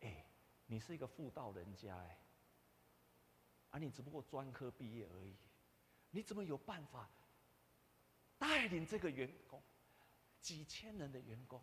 [0.00, 0.24] 哎，
[0.66, 2.18] 你是一个妇道人家哎，
[3.70, 5.36] 啊，你只不过专科毕业而已，
[6.10, 7.08] 你怎么有办法
[8.38, 9.62] 带领这个员工，
[10.40, 11.62] 几千人的员工，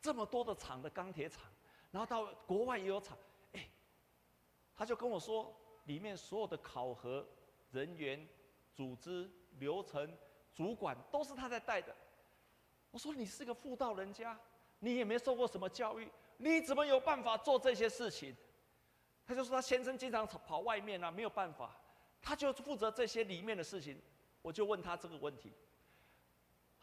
[0.00, 1.50] 这么多的厂的钢铁厂，
[1.92, 3.16] 然后到国外也有厂，
[3.52, 3.68] 哎，
[4.74, 7.24] 他就跟我说，里面所有的考核。”
[7.72, 8.28] 人员、
[8.74, 10.14] 组织、流程、
[10.52, 11.96] 主管都是他在带的。
[12.90, 14.38] 我说：“你是个妇道人家，
[14.80, 18.36] 你也没受过什么教育，你怎么有办法做这些事情？”
[19.24, 21.74] 他就说：“他先生经常跑外面啊，没有办法，
[22.20, 23.98] 他就负责这些里面的事情。”
[24.42, 25.50] 我就问他这个问题，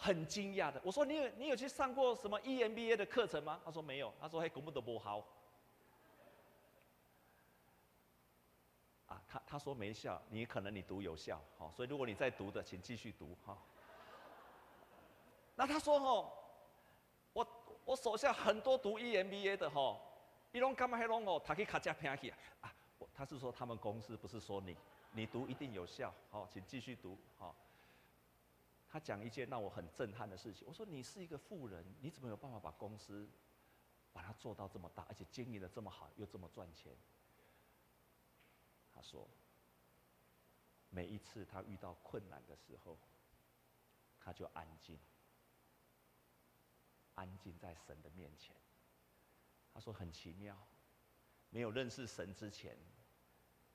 [0.10, 0.82] 很惊讶的。
[0.84, 5.20] 我说：“你有你有去上过什么 EMBA 的课程吗？”他说：“没有。”他说：“嘿，公布的不好。”
[9.06, 13.56] 啊，他他说没效，你可能你读有效，好，所以如果你在读的，请继续读哈。
[15.56, 16.32] 那他说哦，
[17.34, 17.48] 我
[17.86, 19.96] 我手下很多读 EMBA 的哈，
[20.52, 22.74] 伊拢干嘛还拢哦，他去卡加偏去啊，
[23.14, 24.76] 他是说他们公司不是说你，
[25.12, 27.54] 你读一定有效，好，请继续读哈。
[28.90, 33.30] 他讲一件让我很震撼的事情，我说你是一个富人，你怎么有办法把公司
[34.12, 36.92] 把它做到这么大，而且经营的这么好，又这么赚钱？
[38.92, 39.30] 他说
[40.90, 42.98] ：“每一次他遇到困难的时候，
[44.20, 45.00] 他就安静，
[47.14, 48.56] 安静在神的面前。
[49.72, 50.58] 他说很奇妙，
[51.52, 52.76] 没有认识神之前，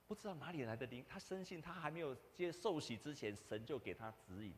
[0.08, 1.04] 不知道哪里来的灵。
[1.08, 4.54] 他深信他还没有接受洗之前，神就给他指引。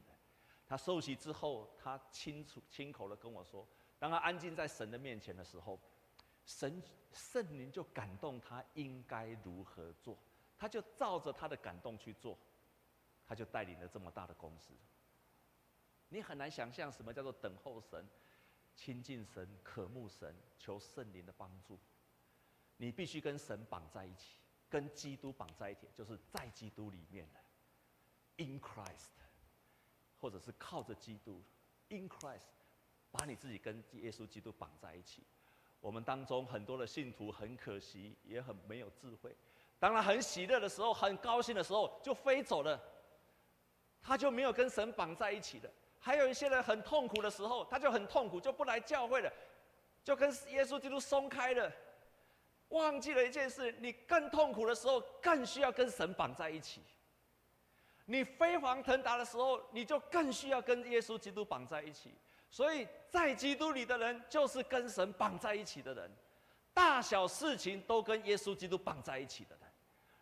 [0.66, 3.66] 他受洗之后，他清楚亲口的跟我说，
[3.98, 5.80] 当他安静在神的面前的时候，
[6.44, 10.18] 神圣灵就感动他应该如何做。”
[10.58, 12.38] 他就照着他的感动去做，
[13.26, 14.72] 他就带领了这么大的公司。
[16.08, 18.08] 你很难想象什么叫做等候神、
[18.74, 21.78] 亲近神、渴慕神、求圣灵的帮助。
[22.78, 24.38] 你必须跟神绑在一起，
[24.70, 27.40] 跟基督绑在一起，就是在基督里面的
[28.42, 29.12] ，in Christ，
[30.20, 31.42] 或者是靠着基督
[31.88, 32.52] ，in Christ，
[33.10, 35.22] 把你自己跟耶稣基督绑在一起。
[35.80, 39.36] 我们当中很多的信徒很可惜，也很没有智慧。
[39.78, 42.80] 当他很喜乐的时候，很高兴的时候，就飞走了，
[44.00, 45.70] 他就没有跟神绑在一起了。
[45.98, 49.32] 还有一些人很痛苦的时候，他就很痛苦，就不来教会了，
[50.02, 51.70] 就跟耶稣基督松开了，
[52.68, 56.80] 忘记了一件事：你更痛苦的时候，更需要跟神绑在一起；
[58.06, 62.14] 你飞黄腾达的时候，你就更需要跟耶稣基督绑在一起。
[62.48, 66.10] 所以在基督里的人，就是跟神绑在一起的人。
[66.72, 69.68] 大小事情都跟耶稣基督绑在一起的人，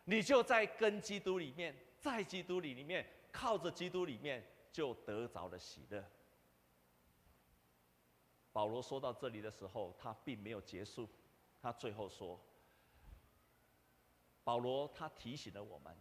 [0.05, 6.03] 你就在跟基督里面，在基督里里面，靠着基督里面，就得着了喜乐。
[8.51, 11.09] 保罗说到这里的时候，他并没有结束，
[11.61, 12.39] 他最后说：
[14.43, 15.93] 保罗他提醒了我们，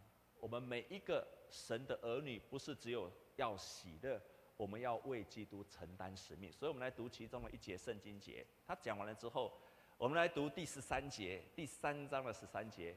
[0.44, 4.20] 我们每一个神的儿女，不是只有要喜乐，
[4.58, 6.52] 我们要为基督承担使命。
[6.52, 8.44] 所以，我们来读其中的一节圣经节。
[8.66, 9.50] 他讲完了之后。
[9.96, 12.94] 我们来读第十三节，第三章的十三节，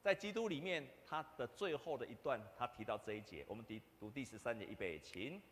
[0.00, 3.44] 在基督里面，他的最后的一段，他提到这一节。
[3.48, 5.42] 我们读读第十三节，预备，请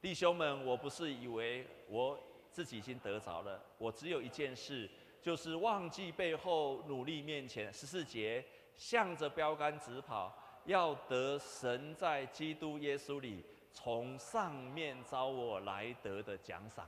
[0.00, 2.18] 弟兄们，我不是以为我
[2.50, 4.88] 自己已经得着了，我只有一件事，
[5.20, 7.70] 就是忘记背后，努力面前。
[7.70, 8.42] 十四节，
[8.76, 10.32] 向着标杆直跑，
[10.66, 16.86] 要得神在基督耶稣里从上面召我来得的奖赏。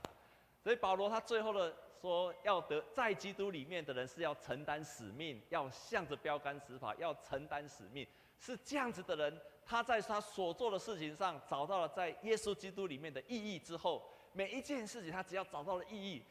[0.63, 1.73] 所以保罗他最后的。
[2.01, 8.07] 说要得在基督里面的人是要承担使命，要向着标杆执法，要承担使命，
[8.39, 16.23] 是这样子的人，他在他所做的事情上找到了在耶稣基督里面的意义之后，每一件事情他只要找到了意义，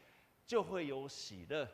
[0.47, 1.67] 就会有喜乐。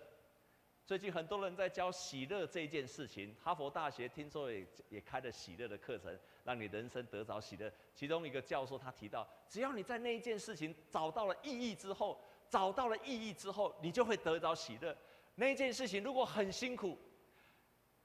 [0.86, 7.72] 最近很多人在教喜乐这件事情，哈佛大学听说也也开了喜乐的课程，让你人生得着喜乐。
[7.96, 12.20] 其中一个教授他提到，只要你在那一件事情找到了意义之后。
[12.48, 14.96] 找到了意义之后，你就会得着喜乐。
[15.34, 16.96] 那一件事情如果很辛苦，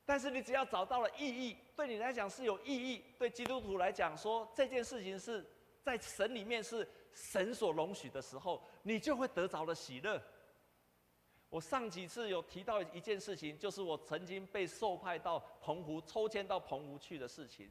[0.06, 5.46] 但是你只要找到了意义，对你来讲是有意义，对基督徒来讲说这件事情是
[5.82, 10.20] 在神里面是神所容许的时候，你就会得着了喜乐。
[11.50, 17.68] 我上几次有提到一件事情，就是我曾经被受派到澎湖抽签到澎湖去的事情。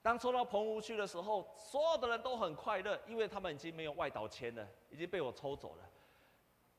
[0.00, 5.84] 当抽到澎湖去的时候，所有的人都很快乐，因为他们已经没有外岛签了，已经被我抽走了。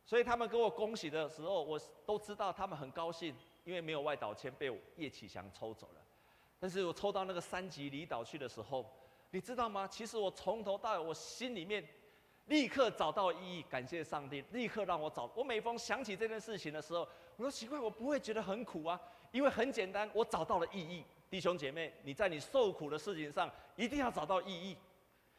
[0.04, 6.02] 所以他们给我恭喜的时候，我都知道他们很高兴，因为没有外岛签被叶启祥抽走了。
[6.60, 8.84] 但是我抽到那个三级离岛去的时候，
[9.30, 9.88] 你知道吗？
[9.88, 11.88] 其实我从头到尾，我心里面。
[12.48, 15.32] 立刻找到意义，感谢上帝，立刻让我找。
[15.36, 19.00] 我每逢想起这件事情的时候，我说奇怪，我不会觉得很苦啊，
[19.32, 21.06] 因为很简单，我找到了意义。
[21.30, 24.78] 弟兄姐妹，你在你受苦的事情上，一定要找到意义，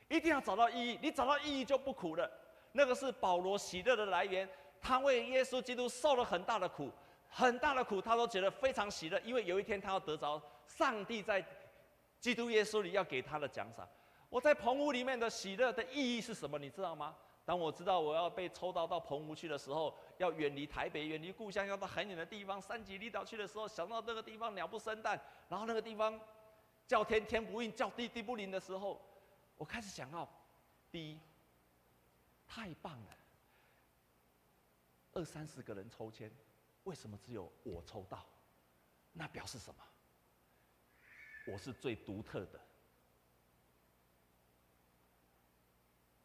[0.08, 0.98] 一定要找到意义。
[1.02, 2.30] 你找到意义就不苦了。
[2.72, 4.48] 那个是保罗喜乐的来源，
[4.80, 6.90] 他为耶稣基督受了很大的苦，
[7.28, 11.44] 很大的苦，他都觉得非常喜乐，因为有一天他要得着上帝在
[12.18, 13.86] 基督耶稣里要给他的奖赏。
[14.32, 16.58] 我在棚屋里面的喜乐的意义是什么？
[16.58, 17.14] 你知道吗？
[17.44, 26.18] 当我知道我要被抽到到棚屋去的时候，要远离台北，远离故乡，要到很远的地方三级离岛去的时候，想到这个地方鸟不生蛋，然后那个地方
[26.86, 28.98] 叫天天不应，叫地地不灵的时候，
[29.58, 30.26] 我开始想到：
[30.90, 31.20] 第一，
[32.48, 33.18] 太棒了，
[35.12, 36.32] 二三十个人抽签，
[36.84, 38.24] 为什么只有我抽到？
[39.12, 39.84] 那表示什么？
[41.48, 42.58] 我是最独特的。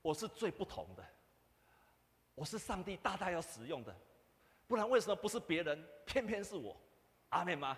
[0.02, 1.06] 我是最不同的，
[2.36, 3.96] 我是上帝大大要使用的，
[4.68, 6.76] 不然为什么不是别人，偏偏是我？
[7.30, 7.78] 阿妹吗？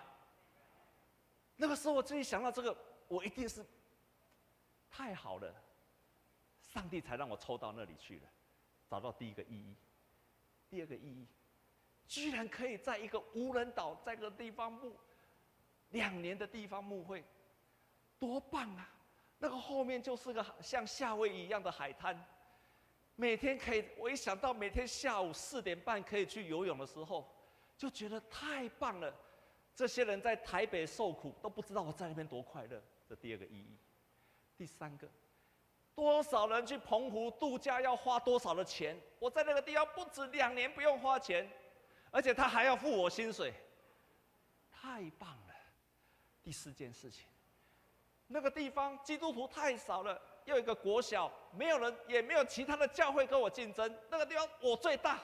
[1.56, 2.76] 那个时候我自己想到这个，
[3.08, 3.64] 我一定是
[4.88, 5.52] 太好了，
[6.62, 8.28] 上帝才让我抽到那里去了，
[8.88, 9.74] 找到第一个意义，
[10.68, 11.26] 第二个意义，
[12.06, 14.96] 居然可以在一个无人岛，在个地方牧
[15.90, 17.24] 两年的地方牧会，
[18.18, 18.88] 多棒啊！
[19.42, 22.14] 那个后面就是个像夏威夷一样的海滩，
[23.16, 27.26] 每天可以，我一想到每天下午四点半可以去游泳的时候，
[27.74, 29.12] 就觉得太棒了。
[29.74, 32.82] 这些人在台北受苦都不知道我在那边多快乐。
[33.08, 33.78] 这第二个意义，
[34.58, 35.08] 第三个，
[35.94, 38.94] 多少人去澎湖度假要花多少的钱？
[39.18, 41.50] 我在那个地方不止两年不用花钱，
[42.10, 43.54] 而且他还要付我薪水，
[44.70, 45.54] 太棒了。
[46.42, 47.29] 第四件事情。
[48.32, 53.98] 那个地方基督徒太少了，又一个国小，没有人，也没有其他的教会跟我竞争。
[54.08, 55.20] 那个地方我最大，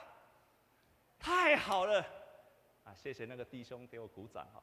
[1.16, 2.05] 太好了，
[2.83, 2.92] 啊！
[2.99, 4.61] 谢谢那个弟兄给我鼓掌哈。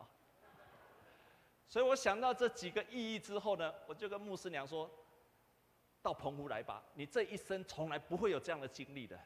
[1.70, 4.92] 所以我想到这几个意义之后呢，我就跟牧师娘说
[6.04, 9.18] ：“到澎湖来吧，你这一生从来不会有这样的经历的。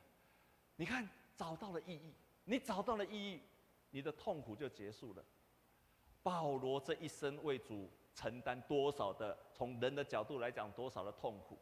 [0.76, 3.42] 你看，找到了意义，你找到了意义，
[3.90, 5.26] 你的痛苦就结束了。
[6.22, 11.56] 保罗这一生为主。”承担多少的，从人的角度来讲，多少的痛苦，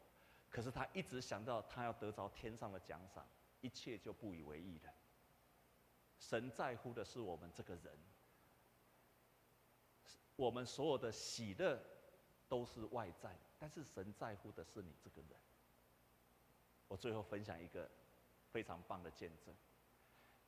[0.48, 3.28] 可是他一直想到他要得着天上的奖赏，
[3.60, 4.90] 一切就不以为意了。
[6.18, 7.98] 神在乎的是我们这个人，
[10.34, 11.78] 我们所有的喜乐
[12.48, 15.38] 都是外在，但是神在乎的是你这个人。
[16.88, 17.86] 我最后分享一个
[18.50, 19.54] 非常棒的见证，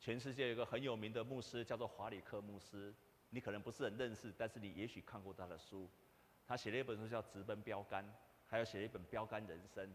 [0.01, 2.95] 全世界有一个很有名的牧师，叫做华里克牧师。
[3.31, 5.89] 你可能不是很认识，但是你也许看过他的书。
[6.47, 8.05] 他写了一本书叫《直奔标杆》，
[8.47, 9.87] 还有写了一本《标杆人生》。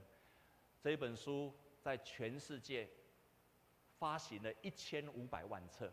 [0.81, 2.87] 这一本书在全世界
[3.97, 5.91] 发行了一千五百万册，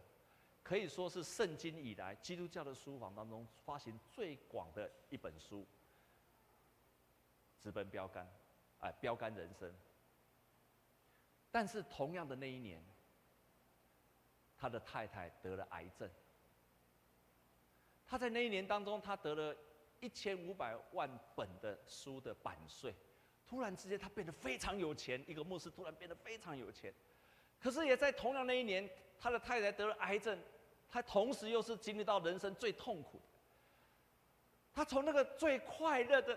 [0.62, 5.62] 可以说是圣经以来基督教的书房当中发行最广的一本书。
[7.62, 8.26] 《直奔标杆》，
[8.80, 9.70] 哎，《标杆人生》。
[11.50, 12.82] 但是同样的那一年，
[14.58, 16.08] 他的太太得了癌症。
[18.10, 19.56] 他在那一年当中，他得了
[20.00, 22.92] 一千五百万本的书的版税，
[23.46, 26.92] 突然之间他变得非常有钱，一个牧师突然变得非常有钱。
[27.60, 30.36] 可是也在同样那一年，他的太太得了癌症，
[30.88, 33.20] 他同时又是经历到人生最痛苦。
[34.72, 36.36] 他从那个最快乐的、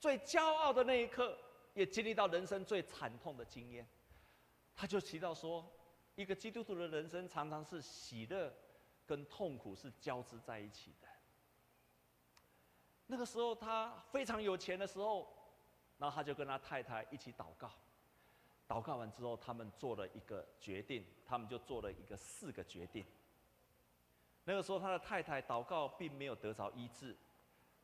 [0.00, 1.36] 最骄傲的那一刻，
[1.74, 3.86] 也经历到人生最惨痛的经验。
[4.74, 5.70] 他就提到说，
[6.14, 8.50] 一个基督徒的人生常常是喜乐。
[9.08, 11.08] 跟痛苦是交织在一起的。
[13.06, 15.26] 那个时候他非常有钱的时候，
[15.96, 17.72] 然后他就跟他太太一起祷告。
[18.68, 23.02] 祷告完之后，他们做了一个决定，他们就做了一个四个决定。
[24.44, 27.16] 那个时候他的太太祷告并没有得着医治，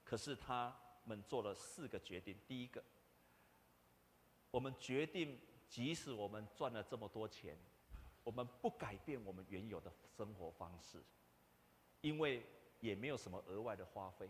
[0.05, 2.39] 可是他们做了四个决定。
[2.47, 2.85] 第一个，
[4.51, 7.57] 我们决定，即使我们赚了这么多钱。
[8.25, 11.01] 我们不改变我们原有的生活方式，
[12.01, 12.45] 因为
[12.81, 14.29] 也没有什么额外的花费。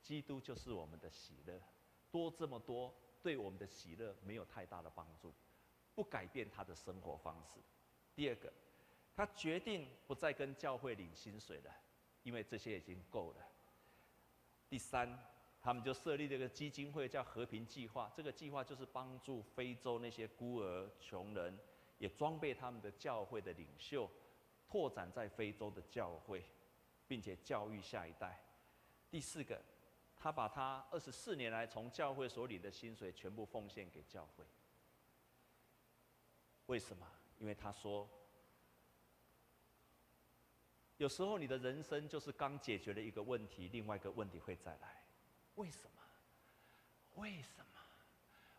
[0.00, 1.60] 基督就是我们的喜乐，
[2.10, 5.32] 多这么多，对我们的喜乐没有太大的帮助，
[5.94, 7.58] 不改变他的生活方式。
[8.14, 8.52] 第二个，
[9.16, 11.70] 他决定不再跟教会领薪水了，
[12.22, 13.46] 因为这些已经够了。
[14.68, 15.18] 第三，
[15.60, 18.12] 他们就设立了一个基金会，叫和平计划。
[18.14, 21.58] 这个计划就是帮助非洲那些孤儿、穷人，
[21.98, 24.10] 也装备他们的教会的领袖，
[24.66, 26.44] 拓展在非洲的教会，
[27.06, 28.42] 并且教育下一代。
[29.10, 29.60] 第四个。
[30.16, 34.46] 他把他二十四年来从教会所领的薪水全部奉献给教会。
[36.64, 37.06] 为什么？
[37.38, 38.08] 因为他说，
[40.96, 45.04] 有时候你的人生就是刚解决了一个问题，另外一个问题会再来。
[45.56, 46.00] 为什么？
[47.16, 47.73] 为什么？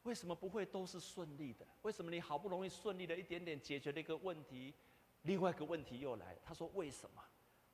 [0.06, 1.68] 为什么不会都是顺利的？
[1.84, 4.74] 为什么你好不容易顺利的一点点解决了一个问题，
[5.22, 6.36] 另外一个问题又来？
[6.43, 7.22] 他说为什么？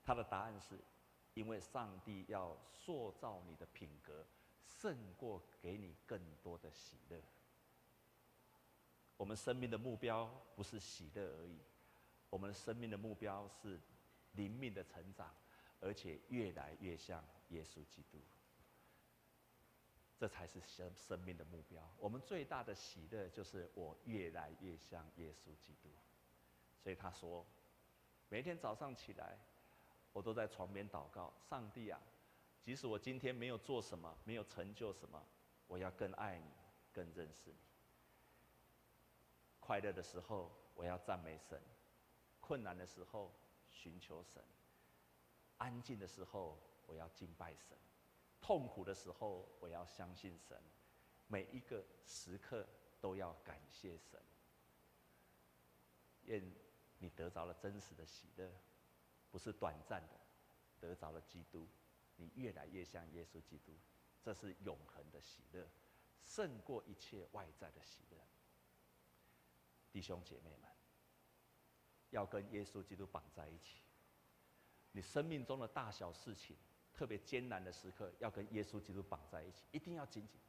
[0.04, 0.78] 他的答案是。
[1.34, 4.26] 因为上帝要塑造你的品格，
[4.66, 7.22] 胜过给你更多的喜乐。
[9.16, 11.58] 我们生命的目标不是喜乐而已，
[12.30, 13.80] 我们生命的目标是
[14.34, 15.34] 灵命的成长，
[15.80, 18.20] 而且越来越像耶稣基督。
[20.22, 21.82] 这才是生生命的目标。
[21.98, 25.90] 我们最大的喜乐就是我越来越像耶稣基督。
[26.84, 27.44] 所以他说，
[28.30, 29.36] 每天早上起来。
[30.14, 31.98] 我都在床边祷告，上帝啊，
[32.62, 35.26] 即使我今天没有做什么，没有成就什么，
[35.68, 36.52] 我要更爱你，
[36.92, 37.56] 更认识你。
[39.62, 41.58] 快乐的时候，我要赞美神；
[42.42, 43.34] 困难的时候，
[43.70, 44.44] 寻求神；
[45.58, 47.78] 安静的时候，我要敬拜神；
[48.42, 50.62] 痛苦的时候，我要相信神。
[51.28, 52.68] 每一个时刻
[53.00, 54.20] 都要感谢神。
[56.24, 56.54] 愿
[56.98, 58.52] 你得着了真实的喜乐。
[59.30, 60.20] 不是短暂的，
[60.78, 61.66] 得着了基督，
[62.18, 63.72] 你越来越像耶稣基督，
[64.22, 65.66] 这是永恒的喜乐，
[66.22, 68.18] 胜过一切外在的喜乐。
[69.90, 70.70] 弟兄姐妹们，
[72.10, 73.80] 要跟耶稣基督绑在一起。
[74.92, 76.58] 你生命中的大小事情，
[76.94, 80.40] 特别艰难的时刻，要跟耶稣基督绑在一起，一定要紧紧。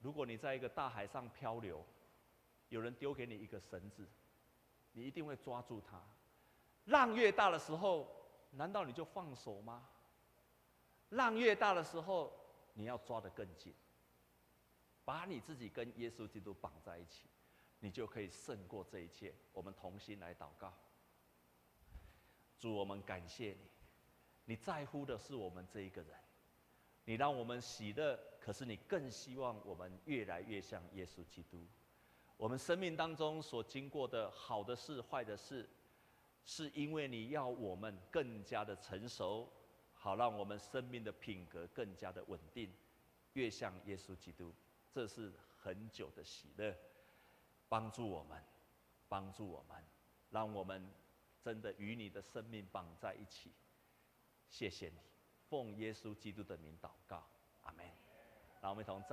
[0.00, 1.84] 如果你在一个大海上漂流，
[2.68, 4.06] 有人丢给你一个绳子，
[4.92, 6.02] 你一定会抓住它。
[6.84, 8.08] 浪越大的时候，
[8.50, 9.88] 难道你就放手吗？
[11.10, 12.32] 浪越大的时候，
[12.74, 13.74] 你要抓得更紧，
[15.04, 17.28] 把你自己跟耶稣基督绑在一起，
[17.80, 19.34] 你就可以胜过这一切。
[19.52, 20.72] 我们同心来祷告，
[22.58, 23.68] 主，我们感谢你，
[24.48, 26.10] 你在乎的是我们这一个人，
[27.04, 31.66] 你让我们喜乐，可是你更希望我们越来越像耶稣基督。
[32.38, 35.68] 我们生命当中所经过的好的事、坏的事。
[36.44, 39.52] 是因为你要我们更加的成熟，
[39.92, 42.72] 好让我们生命的品格更加的稳定，
[43.34, 44.54] 越像耶稣基督，
[44.90, 46.74] 这是很久的喜乐。
[47.68, 48.42] 帮助我们，
[49.10, 49.84] 帮助我们，
[50.30, 50.90] 让我们
[51.42, 53.52] 真的与你的生命绑在一起。
[54.48, 54.98] 谢谢你，
[55.48, 57.24] 奉耶稣基督的名祷告，
[57.62, 57.84] 阿门。
[58.60, 59.06] 让我们同在。